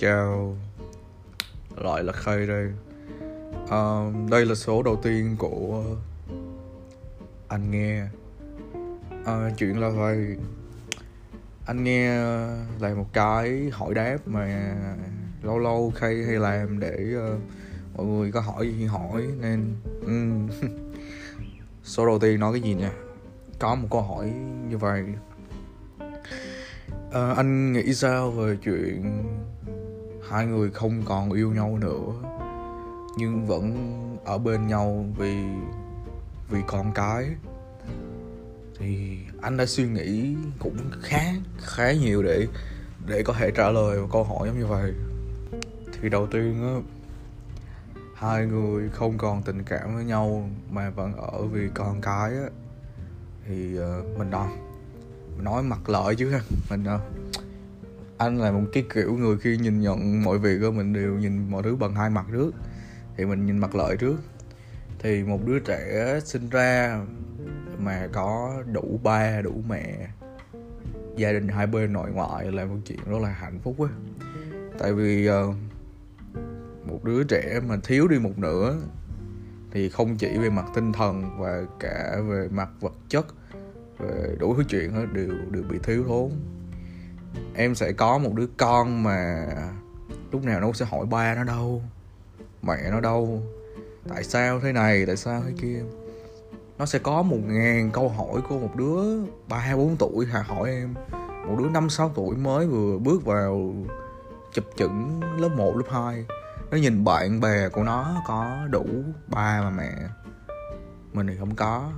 chào. 0.00 0.56
Lại 1.76 2.04
là 2.04 2.12
khay 2.12 2.46
đây. 2.46 2.72
Uh, 3.64 4.30
đây 4.30 4.46
là 4.46 4.54
số 4.54 4.82
đầu 4.82 4.96
tiên 5.02 5.36
của 5.38 5.84
anh 7.48 7.70
nghe. 7.70 8.04
Uh, 9.22 9.58
chuyện 9.58 9.80
là 9.80 9.88
vậy. 9.88 10.36
Anh 11.66 11.84
nghe 11.84 12.16
là 12.80 12.94
một 12.96 13.06
cái 13.12 13.70
hỏi 13.72 13.94
đáp 13.94 14.16
mà 14.26 14.74
lâu 15.42 15.58
lâu 15.58 15.92
khay 15.96 16.24
hay 16.24 16.34
làm 16.34 16.80
để 16.80 17.14
uh, 17.16 17.40
mọi 17.96 18.06
người 18.06 18.32
có 18.32 18.40
hỏi 18.40 18.74
gì 18.78 18.84
hỏi 18.84 19.26
nên 19.40 19.74
um, 20.02 20.48
số 21.84 22.06
đầu 22.06 22.18
tiên 22.18 22.40
nói 22.40 22.52
cái 22.52 22.60
gì 22.60 22.74
nha 22.74 22.92
có 23.58 23.74
một 23.74 23.88
câu 23.90 24.02
hỏi 24.02 24.32
như 24.68 24.78
vậy. 24.78 25.04
À, 27.12 27.32
anh 27.36 27.72
nghĩ 27.72 27.94
sao 27.94 28.30
về 28.30 28.56
chuyện 28.64 29.22
hai 30.30 30.46
người 30.46 30.70
không 30.70 31.02
còn 31.04 31.32
yêu 31.32 31.52
nhau 31.52 31.78
nữa 31.80 32.12
nhưng 33.16 33.46
vẫn 33.46 33.96
ở 34.24 34.38
bên 34.38 34.66
nhau 34.66 35.06
vì 35.18 35.36
vì 36.50 36.60
con 36.66 36.92
cái. 36.94 37.26
Thì 38.78 39.18
anh 39.40 39.56
đã 39.56 39.66
suy 39.66 39.88
nghĩ 39.88 40.36
cũng 40.58 40.76
khá 41.02 41.20
khá 41.58 41.92
nhiều 41.92 42.22
để 42.22 42.46
để 43.06 43.22
có 43.22 43.32
thể 43.32 43.50
trả 43.50 43.70
lời 43.70 43.98
một 43.98 44.08
câu 44.12 44.24
hỏi 44.24 44.48
giống 44.48 44.58
như 44.58 44.66
vậy. 44.66 44.92
Thì 46.00 46.08
đầu 46.08 46.26
tiên 46.26 46.62
á 46.62 46.74
hai 48.14 48.46
người 48.46 48.88
không 48.88 49.18
còn 49.18 49.42
tình 49.42 49.62
cảm 49.62 49.94
với 49.94 50.04
nhau 50.04 50.50
mà 50.70 50.90
vẫn 50.90 51.16
ở 51.16 51.42
vì 51.42 51.68
con 51.74 52.00
cái 52.00 52.30
á. 52.30 52.48
Thì 53.46 53.78
uh, 53.78 54.18
mình 54.18 54.30
đâu 54.30 54.46
nói 55.38 55.62
mặt 55.62 55.88
lợi 55.88 56.16
chứ 56.16 56.30
ha 56.30 56.40
mình 56.70 56.84
uh, 56.94 57.00
anh 58.20 58.38
là 58.38 58.52
một 58.52 58.64
cái 58.72 58.84
kiểu 58.94 59.16
người 59.16 59.38
khi 59.38 59.56
nhìn 59.56 59.80
nhận 59.80 60.22
mọi 60.22 60.38
việc 60.38 60.58
của 60.60 60.70
mình 60.70 60.92
đều 60.92 61.14
nhìn 61.14 61.50
mọi 61.50 61.62
thứ 61.62 61.76
bằng 61.76 61.94
hai 61.94 62.10
mặt 62.10 62.26
trước. 62.32 62.50
Thì 63.16 63.24
mình 63.24 63.46
nhìn 63.46 63.58
mặt 63.58 63.74
lợi 63.74 63.96
trước. 63.96 64.16
Thì 64.98 65.22
một 65.22 65.46
đứa 65.46 65.58
trẻ 65.58 66.18
sinh 66.24 66.48
ra 66.48 67.00
mà 67.78 68.08
có 68.12 68.54
đủ 68.72 69.00
ba 69.02 69.40
đủ 69.40 69.62
mẹ 69.68 70.08
gia 71.16 71.32
đình 71.32 71.48
hai 71.48 71.66
bên 71.66 71.92
nội 71.92 72.10
ngoại 72.10 72.52
là 72.52 72.64
một 72.64 72.76
chuyện 72.86 72.98
rất 73.06 73.18
là 73.22 73.28
hạnh 73.28 73.58
phúc 73.62 73.76
á. 73.80 73.88
Tại 74.78 74.92
vì 74.92 75.30
uh, 75.30 75.54
một 76.84 77.04
đứa 77.04 77.24
trẻ 77.24 77.60
mà 77.68 77.76
thiếu 77.84 78.08
đi 78.08 78.18
một 78.18 78.38
nửa 78.38 78.76
thì 79.70 79.88
không 79.88 80.16
chỉ 80.16 80.38
về 80.38 80.50
mặt 80.50 80.66
tinh 80.74 80.92
thần 80.92 81.38
và 81.38 81.62
cả 81.80 82.16
về 82.28 82.48
mặt 82.50 82.68
vật 82.80 82.94
chất 83.08 83.26
về 83.98 84.36
đủ 84.38 84.54
thứ 84.54 84.64
chuyện 84.68 84.94
đó 84.94 85.00
đều 85.12 85.30
đều 85.50 85.62
bị 85.62 85.78
thiếu 85.82 86.04
thốn 86.04 86.30
em 87.54 87.74
sẽ 87.74 87.92
có 87.92 88.18
một 88.18 88.34
đứa 88.34 88.46
con 88.56 89.02
mà 89.02 89.46
lúc 90.32 90.44
nào 90.44 90.60
nó 90.60 90.66
cũng 90.66 90.74
sẽ 90.74 90.84
hỏi 90.84 91.06
ba 91.06 91.34
nó 91.34 91.44
đâu 91.44 91.82
mẹ 92.62 92.90
nó 92.90 93.00
đâu 93.00 93.42
tại 94.08 94.24
sao 94.24 94.60
thế 94.60 94.72
này 94.72 95.06
tại 95.06 95.16
sao 95.16 95.42
thế 95.46 95.52
kia? 95.60 95.82
Nó 96.78 96.86
sẽ 96.86 96.98
có 96.98 97.22
một 97.22 97.38
ngàn 97.46 97.90
câu 97.90 98.08
hỏi 98.08 98.40
của 98.48 98.58
một 98.58 98.76
đứa 98.76 99.24
ba 99.48 99.72
bốn 99.76 99.96
tuổi 99.96 100.26
hà 100.26 100.42
hỏi 100.42 100.70
em. 100.70 100.94
Một 101.46 101.56
đứa 101.58 101.68
năm 101.68 101.90
sáu 101.90 102.12
tuổi 102.14 102.36
mới 102.36 102.66
vừa 102.66 102.98
bước 102.98 103.24
vào 103.24 103.74
chụp 104.52 104.64
chững 104.76 105.20
lớp 105.38 105.48
1, 105.48 105.76
lớp 105.76 105.86
2 105.90 106.24
nó 106.70 106.76
nhìn 106.76 107.04
bạn 107.04 107.40
bè 107.40 107.68
của 107.68 107.82
nó 107.82 108.22
có 108.26 108.58
đủ 108.70 108.86
ba 109.26 109.60
và 109.62 109.70
mẹ. 109.70 109.92
Mình 111.12 111.26
thì 111.26 111.36
không 111.38 111.54
có. 111.54 111.90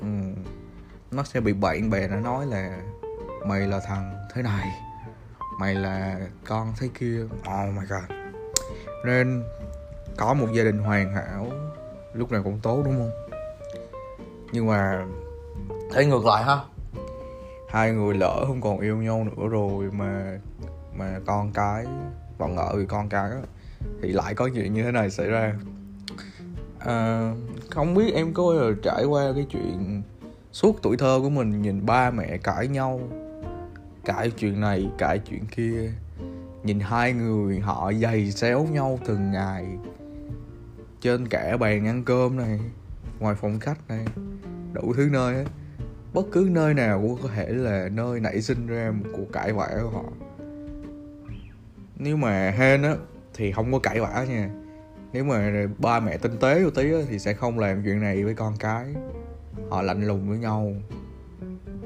Ừ. 0.00 0.06
nó 1.10 1.22
sẽ 1.22 1.40
bị 1.40 1.52
bạn 1.52 1.90
bè 1.90 2.08
nó 2.08 2.16
nói 2.16 2.46
là 2.46 2.80
mày 3.46 3.60
là 3.60 3.80
thằng 3.80 4.26
thế 4.34 4.42
này 4.42 4.68
mày 5.60 5.74
là 5.74 6.18
con 6.46 6.72
thế 6.78 6.88
kia. 6.98 7.22
Oh 7.24 7.74
my 7.74 7.86
god. 7.88 8.18
Nên 9.04 9.42
có 10.16 10.34
một 10.34 10.46
gia 10.52 10.64
đình 10.64 10.78
hoàn 10.78 11.14
hảo 11.14 11.46
lúc 12.14 12.32
nào 12.32 12.42
cũng 12.42 12.58
tốt 12.62 12.82
đúng 12.84 12.94
không? 12.94 13.10
Nhưng 14.52 14.66
mà 14.66 15.06
thấy 15.92 16.06
ngược 16.06 16.26
lại 16.26 16.44
ha. 16.44 16.58
hai 17.68 17.92
người 17.92 18.14
lỡ 18.14 18.44
không 18.46 18.60
còn 18.60 18.80
yêu 18.80 18.96
nhau 18.96 19.24
nữa 19.24 19.48
rồi 19.48 19.90
mà 19.92 20.38
mà 20.94 21.20
con 21.26 21.52
cái 21.52 21.84
vẫn 22.38 22.56
ở 22.56 22.76
vì 22.76 22.86
con 22.86 23.08
cái 23.08 23.30
thì 24.02 24.12
lại 24.12 24.34
có 24.34 24.48
chuyện 24.54 24.74
như 24.74 24.82
thế 24.82 24.92
này 24.92 25.10
xảy 25.10 25.26
ra. 25.26 25.54
À, 26.78 27.32
không 27.70 27.94
biết 27.94 28.14
em 28.14 28.34
có 28.34 28.42
bao 28.42 28.54
giờ 28.54 28.74
trải 28.82 29.04
qua 29.04 29.32
cái 29.34 29.46
chuyện 29.50 30.02
suốt 30.52 30.76
tuổi 30.82 30.96
thơ 30.96 31.18
của 31.22 31.30
mình 31.30 31.62
nhìn 31.62 31.86
ba 31.86 32.10
mẹ 32.10 32.36
cãi 32.36 32.68
nhau 32.68 33.00
cãi 34.10 34.30
chuyện 34.30 34.60
này 34.60 34.90
cãi 34.98 35.18
chuyện 35.18 35.44
kia. 35.46 35.92
Nhìn 36.64 36.80
hai 36.80 37.12
người 37.12 37.60
họ 37.60 37.92
giày 37.92 38.30
xéo 38.30 38.66
nhau 38.72 38.98
từng 39.06 39.30
ngày. 39.30 39.66
Trên 41.00 41.28
cả 41.28 41.56
bàn 41.56 41.86
ăn 41.86 42.04
cơm 42.04 42.36
này 42.36 42.60
ngoài 43.18 43.34
phòng 43.34 43.58
khách 43.60 43.88
này 43.88 44.06
đủ 44.72 44.92
thứ 44.96 45.08
nơi 45.12 45.34
á 45.34 45.44
bất 46.14 46.26
cứ 46.32 46.48
nơi 46.50 46.74
nào 46.74 47.00
cũng 47.02 47.18
có 47.22 47.28
thể 47.34 47.48
là 47.48 47.88
nơi 47.88 48.20
nảy 48.20 48.42
sinh 48.42 48.66
ra 48.66 48.90
một 48.90 49.10
cuộc 49.16 49.32
cãi 49.32 49.52
vã 49.52 49.68
của 49.82 49.90
họ. 49.90 50.04
Nếu 51.96 52.16
mà 52.16 52.50
hên 52.50 52.82
á 52.82 52.94
thì 53.34 53.52
không 53.52 53.72
có 53.72 53.78
cãi 53.78 54.00
vã 54.00 54.26
nha. 54.28 54.50
Nếu 55.12 55.24
mà 55.24 55.66
ba 55.78 56.00
mẹ 56.00 56.16
tinh 56.16 56.36
tế 56.40 56.64
một 56.64 56.70
tí 56.74 56.92
á, 56.92 56.98
thì 57.08 57.18
sẽ 57.18 57.32
không 57.32 57.58
làm 57.58 57.82
chuyện 57.84 58.00
này 58.00 58.24
với 58.24 58.34
con 58.34 58.56
cái. 58.58 58.86
Họ 59.70 59.82
lạnh 59.82 60.06
lùng 60.06 60.28
với 60.28 60.38
nhau 60.38 60.72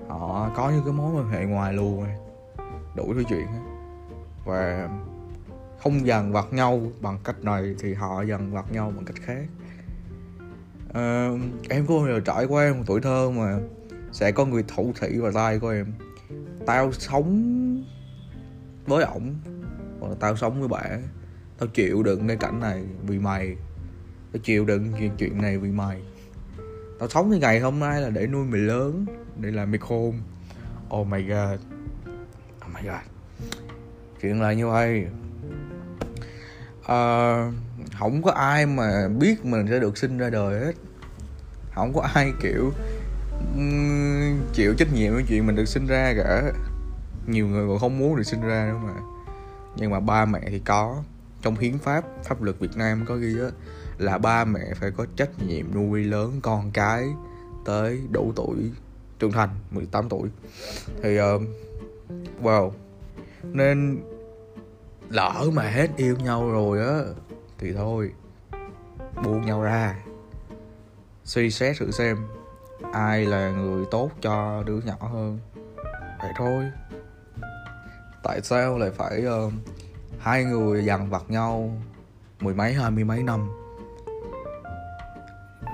họ 0.09 0.51
có 0.57 0.71
những 0.71 0.85
cái 0.85 0.93
mối 0.93 1.15
quan 1.15 1.29
hệ 1.29 1.45
ngoài 1.45 1.73
luôn 1.73 2.07
đủ 2.97 3.15
thứ 3.15 3.23
chuyện 3.29 3.47
và 4.45 4.89
không 5.83 6.07
dằn 6.07 6.33
vặt 6.33 6.53
nhau 6.53 6.83
bằng 7.01 7.19
cách 7.25 7.45
này 7.45 7.75
thì 7.79 7.95
họ 7.95 8.23
dằn 8.23 8.53
vặt 8.53 8.73
nhau 8.73 8.93
bằng 8.97 9.05
cách 9.05 9.17
khác. 9.21 9.45
À, 10.93 11.31
em 11.69 11.87
có 11.87 11.95
bao 11.95 12.07
giờ 12.07 12.21
trải 12.21 12.45
qua 12.45 12.73
một 12.77 12.83
tuổi 12.87 13.01
thơ 13.01 13.31
mà 13.31 13.59
sẽ 14.13 14.33
có 14.33 14.45
người 14.45 14.65
thủ 14.69 14.93
thị 15.01 15.19
vào 15.19 15.33
tay 15.33 15.59
của 15.59 15.69
em? 15.69 15.87
Tao 16.67 16.93
sống 16.93 17.85
với 18.87 19.05
ổng 19.05 19.35
hoặc 20.01 20.09
là 20.09 20.15
tao 20.21 20.37
sống 20.37 20.61
với 20.61 20.69
bạn 20.69 21.03
tao 21.59 21.69
chịu 21.69 22.03
đựng 22.03 22.29
cái 22.29 22.37
cảnh 22.37 22.61
này 22.61 22.85
vì 23.07 23.19
mày. 23.19 23.57
Tao 24.33 24.41
chịu 24.43 24.65
đựng 24.65 24.93
chuyện 25.19 25.43
này 25.43 25.59
vì 25.59 25.71
mày. 25.71 26.03
Tao 26.99 27.09
sống 27.09 27.31
cái 27.31 27.41
ngày 27.41 27.61
hôm 27.61 27.79
nay 27.79 28.01
là 28.01 28.11
để 28.11 28.27
nuôi 28.27 28.47
mày 28.47 28.61
lớn 28.61 29.07
đây 29.37 29.53
là 29.53 29.65
micro, 29.65 29.97
oh 30.95 31.07
my 31.07 31.23
god. 31.23 31.61
Oh 32.57 32.75
my 32.75 32.83
god. 32.83 33.03
Chuyện 34.23 34.41
là 34.41 34.53
như 34.53 34.69
vậy. 34.69 35.07
À, 36.87 37.53
không 37.99 38.23
có 38.23 38.31
ai 38.31 38.67
mà 38.67 39.09
biết 39.09 39.45
mình 39.45 39.67
sẽ 39.69 39.79
được 39.79 39.99
sinh 39.99 40.19
ra 40.19 40.31
đời 40.31 40.61
hết. 40.61 40.73
Không 41.75 41.93
có 41.95 42.09
ai 42.15 42.33
kiểu 42.41 42.73
chịu 44.53 44.75
trách 44.79 44.93
nhiệm 44.93 45.15
với 45.15 45.25
chuyện 45.29 45.47
mình 45.47 45.57
được 45.57 45.69
sinh 45.69 45.87
ra 45.87 46.15
cả. 46.17 46.53
Nhiều 47.27 47.49
người 47.49 47.69
còn 47.69 47.79
không 47.79 47.99
muốn 47.99 48.17
được 48.17 48.23
sinh 48.23 48.41
ra 48.41 48.73
nữa 48.73 48.79
mà. 48.85 48.93
Nhưng 49.77 49.91
mà 49.91 50.01
ba 50.01 50.25
mẹ 50.25 50.41
thì 50.47 50.59
có. 50.59 51.03
Trong 51.43 51.59
hiến 51.59 51.79
pháp 51.79 52.05
pháp 52.25 52.43
luật 52.43 52.59
Việt 52.59 52.77
Nam 52.77 53.05
có 53.09 53.17
ghi 53.17 53.35
á 53.41 53.51
là 53.99 54.19
ba 54.19 54.45
mẹ 54.45 54.75
phải 54.75 54.91
có 54.91 55.07
trách 55.17 55.31
nhiệm 55.47 55.75
nuôi 55.75 56.05
lớn 56.05 56.41
con 56.43 56.71
cái 56.71 57.05
tới 57.65 58.01
đủ 58.13 58.33
tuổi 58.37 58.71
trưởng 59.25 59.33
thành 59.33 59.49
18 59.71 60.09
tuổi. 60.09 60.29
Thì 61.03 61.19
uh, 61.21 61.43
wow. 62.43 62.71
Nên 63.43 64.03
lỡ 65.09 65.45
mà 65.53 65.63
hết 65.63 65.91
yêu 65.97 66.17
nhau 66.17 66.51
rồi 66.51 66.87
á 66.87 67.01
thì 67.59 67.73
thôi 67.73 68.13
buông 69.25 69.47
nhau 69.47 69.63
ra. 69.63 70.03
Suy 71.25 71.51
xét 71.51 71.77
thử 71.79 71.91
xem 71.91 72.17
ai 72.93 73.27
là 73.27 73.51
người 73.51 73.85
tốt 73.91 74.11
cho 74.21 74.63
đứa 74.67 74.81
nhỏ 74.85 74.97
hơn. 75.01 75.39
Vậy 76.19 76.33
thôi. 76.37 76.65
Tại 78.23 78.41
sao 78.43 78.79
lại 78.79 78.91
phải 78.91 79.25
uh, 79.27 79.53
hai 80.19 80.45
người 80.45 80.85
dằn 80.85 81.11
vặt 81.11 81.23
nhau 81.29 81.71
mười 82.41 82.55
mấy 82.55 82.75
hai 82.75 82.91
mươi 82.91 83.05
mấy 83.05 83.23
năm? 83.23 83.49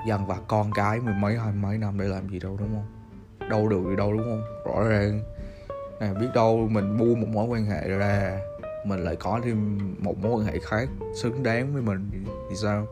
Dằn 0.07 0.27
vặt 0.27 0.41
con 0.47 0.71
cái 0.71 0.99
mười 0.99 1.13
mấy 1.13 1.37
hai 1.37 1.51
mươi 1.51 1.61
mấy 1.61 1.77
năm 1.77 1.99
để 1.99 2.05
làm 2.05 2.29
gì 2.29 2.39
đâu 2.39 2.57
đúng 2.59 2.69
không? 2.73 3.00
Đâu 3.49 3.69
được 3.69 3.81
gì 3.89 3.95
đâu 3.95 4.13
đúng 4.13 4.23
không? 4.23 4.43
Rõ 4.65 4.89
ràng. 4.89 5.21
À, 5.99 6.13
biết 6.19 6.27
đâu 6.33 6.67
mình 6.71 6.97
buông 6.97 7.21
một 7.21 7.27
mối 7.31 7.47
quan 7.47 7.65
hệ 7.65 7.89
ra 7.89 8.39
mình 8.85 8.99
lại 8.99 9.15
có 9.15 9.39
thêm 9.43 9.79
một 9.99 10.17
mối 10.21 10.31
quan 10.31 10.45
hệ 10.45 10.59
khác 10.59 10.89
xứng 11.15 11.43
đáng 11.43 11.73
với 11.73 11.81
mình 11.81 12.09
thì, 12.11 12.17
thì 12.49 12.55
sao? 12.55 12.87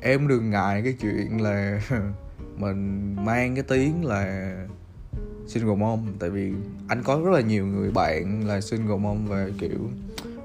Em 0.00 0.28
đừng 0.28 0.50
ngại 0.50 0.82
cái 0.84 0.96
chuyện 1.00 1.42
là 1.42 1.80
mình 2.56 3.14
mang 3.24 3.54
cái 3.54 3.64
tiếng 3.68 4.04
là 4.04 4.54
single 5.46 5.76
mom 5.76 6.06
tại 6.18 6.30
vì 6.30 6.52
anh 6.88 7.02
có 7.02 7.20
rất 7.24 7.30
là 7.30 7.40
nhiều 7.40 7.66
người 7.66 7.90
bạn 7.90 8.46
là 8.46 8.60
single 8.60 8.96
mom 8.96 9.26
và 9.26 9.48
kiểu 9.58 9.78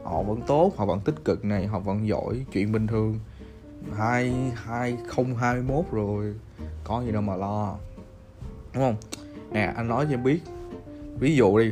họ 0.03 0.21
vẫn 0.23 0.41
tốt 0.47 0.73
họ 0.77 0.85
vẫn 0.85 0.99
tích 0.99 1.15
cực 1.25 1.45
này 1.45 1.67
họ 1.67 1.79
vẫn 1.79 2.07
giỏi 2.07 2.45
chuyện 2.51 2.71
bình 2.71 2.87
thường. 2.87 3.19
Hai 3.97 4.33
hai 4.55 4.97
không 5.07 5.35
hai 5.35 5.61
mốt 5.61 5.85
rồi 5.91 6.33
có 6.83 7.03
gì 7.05 7.11
đâu 7.11 7.21
mà 7.21 7.35
lo 7.35 7.77
đúng 8.77 8.85
không? 8.85 9.21
Nè, 9.51 9.73
anh 9.75 9.87
nói 9.87 10.05
cho 10.05 10.13
em 10.13 10.23
biết. 10.23 10.39
Ví 11.19 11.35
dụ 11.35 11.59
đi, 11.59 11.71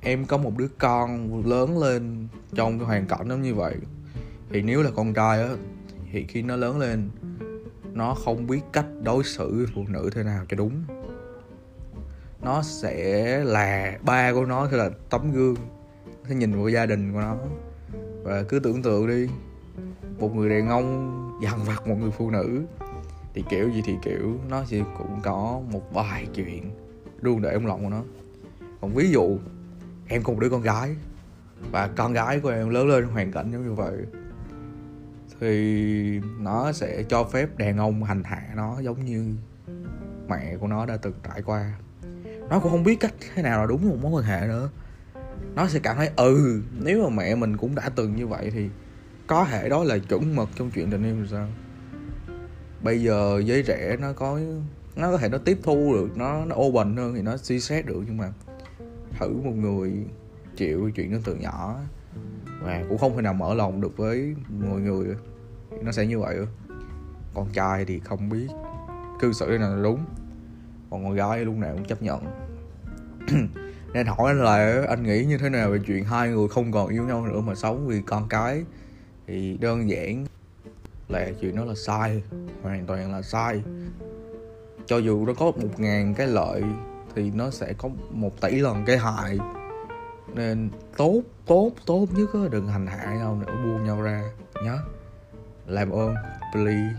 em 0.00 0.24
có 0.24 0.36
một 0.36 0.52
đứa 0.58 0.68
con 0.78 1.42
lớn 1.46 1.78
lên 1.78 2.28
trong 2.54 2.78
cái 2.78 2.86
hoàn 2.86 3.06
cảnh 3.06 3.28
giống 3.28 3.42
như 3.42 3.54
vậy. 3.54 3.74
Thì 4.50 4.62
nếu 4.62 4.82
là 4.82 4.90
con 4.96 5.14
trai 5.14 5.42
á, 5.42 5.48
thì 6.12 6.24
khi 6.28 6.42
nó 6.42 6.56
lớn 6.56 6.78
lên, 6.78 7.10
nó 7.92 8.14
không 8.14 8.46
biết 8.46 8.60
cách 8.72 8.86
đối 9.02 9.24
xử 9.24 9.56
với 9.56 9.66
phụ 9.74 9.84
nữ 9.88 10.10
thế 10.14 10.22
nào 10.22 10.44
cho 10.48 10.56
đúng. 10.56 10.84
Nó 12.42 12.62
sẽ 12.62 13.38
là 13.44 13.98
ba 14.02 14.32
của 14.32 14.44
nó 14.44 14.68
sẽ 14.70 14.76
là 14.76 14.90
tấm 15.10 15.32
gương. 15.32 15.56
Sẽ 16.28 16.34
nhìn 16.34 16.52
vào 16.52 16.68
gia 16.68 16.86
đình 16.86 17.12
của 17.12 17.20
nó. 17.20 17.36
Và 18.22 18.42
cứ 18.42 18.58
tưởng 18.58 18.82
tượng 18.82 19.06
đi, 19.06 19.28
một 20.18 20.34
người 20.34 20.50
đàn 20.50 20.68
ông 20.68 21.40
dằn 21.42 21.64
vặt 21.64 21.86
một 21.86 21.96
người 22.00 22.10
phụ 22.10 22.30
nữ 22.30 22.62
thì 23.36 23.44
kiểu 23.48 23.70
gì 23.70 23.82
thì 23.84 23.96
kiểu, 24.02 24.40
nó 24.48 24.64
sẽ 24.64 24.80
cũng 24.98 25.20
có 25.22 25.60
một 25.72 25.92
vài 25.92 26.26
chuyện 26.34 26.70
luôn 27.20 27.42
để 27.42 27.52
ông 27.52 27.66
lòng 27.66 27.82
của 27.82 27.90
nó. 27.90 28.02
Còn 28.80 28.94
ví 28.94 29.10
dụ, 29.10 29.38
em 30.08 30.22
có 30.22 30.32
một 30.32 30.38
đứa 30.40 30.50
con 30.50 30.62
gái 30.62 30.96
và 31.70 31.88
con 31.96 32.12
gái 32.12 32.40
của 32.40 32.48
em 32.48 32.68
lớn 32.68 32.88
lên 32.88 33.04
hoàn 33.04 33.32
cảnh 33.32 33.50
giống 33.52 33.66
như 33.66 33.72
vậy, 33.72 33.96
thì 35.40 36.20
nó 36.40 36.72
sẽ 36.72 37.02
cho 37.02 37.24
phép 37.24 37.58
đàn 37.58 37.78
ông 37.78 38.04
hành 38.04 38.22
hạ 38.24 38.42
nó 38.56 38.80
giống 38.80 39.04
như 39.04 39.34
mẹ 40.28 40.56
của 40.56 40.66
nó 40.66 40.86
đã 40.86 40.96
từng 40.96 41.14
trải 41.28 41.42
qua. 41.42 41.72
Nó 42.50 42.58
cũng 42.58 42.72
không 42.72 42.84
biết 42.84 43.00
cách 43.00 43.14
thế 43.34 43.42
nào 43.42 43.60
là 43.60 43.66
đúng 43.66 43.88
một 43.88 43.96
mối 44.02 44.12
quan 44.12 44.24
hệ 44.24 44.46
nữa. 44.46 44.70
Nó 45.54 45.68
sẽ 45.68 45.78
cảm 45.82 45.96
thấy 45.96 46.10
ừ 46.16 46.62
nếu 46.72 47.02
mà 47.02 47.16
mẹ 47.16 47.34
mình 47.34 47.56
cũng 47.56 47.74
đã 47.74 47.88
từng 47.96 48.16
như 48.16 48.26
vậy 48.26 48.50
thì 48.50 48.68
có 49.26 49.44
thể 49.44 49.68
đó 49.68 49.84
là 49.84 49.98
chuẩn 49.98 50.36
mực 50.36 50.48
trong 50.54 50.70
chuyện 50.70 50.90
tình 50.90 51.04
yêu 51.04 51.16
thì 51.22 51.28
sao? 51.30 51.48
Bây 52.82 53.02
giờ 53.02 53.42
giới 53.44 53.62
trẻ 53.62 53.96
nó 54.00 54.12
có 54.12 54.40
nó 54.96 55.10
có 55.10 55.18
thể 55.18 55.28
nó 55.28 55.38
tiếp 55.38 55.58
thu 55.62 55.94
được, 55.94 56.16
nó 56.16 56.44
nó 56.44 56.56
open 56.56 56.96
hơn 56.96 57.14
thì 57.14 57.22
nó 57.22 57.36
suy 57.36 57.60
xét 57.60 57.86
được, 57.86 58.02
nhưng 58.06 58.16
mà 58.16 58.32
thử 59.18 59.32
một 59.44 59.54
người 59.56 59.92
chịu 60.56 60.90
chuyện 60.94 61.12
nó 61.12 61.18
từ 61.24 61.34
nhỏ 61.34 61.76
và 62.62 62.84
cũng 62.88 62.98
không 62.98 63.16
thể 63.16 63.22
nào 63.22 63.34
mở 63.34 63.54
lòng 63.54 63.80
được 63.80 63.96
với 63.96 64.34
mọi 64.68 64.80
người 64.80 65.06
nó 65.82 65.92
sẽ 65.92 66.06
như 66.06 66.18
vậy 66.18 66.36
con 67.34 67.48
trai 67.52 67.84
thì 67.84 68.00
không 68.00 68.28
biết 68.28 68.46
cư 69.20 69.32
xử 69.32 69.46
thế 69.50 69.58
nào 69.58 69.76
là 69.76 69.82
đúng, 69.82 70.04
còn 70.90 71.04
con 71.04 71.14
gái 71.14 71.44
lúc 71.44 71.54
nào 71.54 71.74
cũng 71.74 71.84
chấp 71.84 72.02
nhận. 72.02 72.24
Nên 73.92 74.06
hỏi 74.06 74.26
anh 74.26 74.44
là, 74.44 74.84
anh 74.88 75.02
nghĩ 75.02 75.24
như 75.24 75.38
thế 75.38 75.48
nào 75.48 75.70
về 75.70 75.78
chuyện 75.86 76.04
hai 76.04 76.28
người 76.28 76.48
không 76.48 76.72
còn 76.72 76.88
yêu 76.88 77.04
nhau 77.04 77.26
nữa 77.26 77.40
mà 77.40 77.54
sống 77.54 77.86
vì 77.86 78.02
con 78.06 78.28
cái? 78.28 78.64
Thì 79.26 79.58
đơn 79.60 79.90
giản 79.90 80.26
là 81.08 81.30
chuyện 81.40 81.56
đó 81.56 81.64
là 81.64 81.74
sai, 81.74 82.22
hoàn 82.62 82.86
toàn 82.86 83.12
là 83.12 83.22
sai. 83.22 83.62
Cho 84.86 84.98
dù 84.98 85.26
nó 85.26 85.34
có 85.34 85.46
một 85.46 85.80
ngàn 85.80 86.14
cái 86.14 86.26
lợi 86.26 86.62
thì 87.14 87.30
nó 87.30 87.50
sẽ 87.50 87.72
có 87.78 87.88
một 88.10 88.40
tỷ 88.40 88.50
lần 88.50 88.84
cái 88.86 88.98
hại. 88.98 89.38
Nên 90.34 90.70
tốt 90.96 91.22
tốt 91.46 91.72
tốt 91.86 92.06
nhất 92.16 92.28
á, 92.34 92.40
đừng 92.50 92.68
hành 92.68 92.86
hạ 92.86 93.14
nhau 93.14 93.36
nữa, 93.36 93.52
buông 93.64 93.84
nhau 93.84 94.02
ra 94.02 94.22
nhé 94.64 94.76
làm 95.66 95.90
ơn, 95.90 96.14
please. 96.52 96.94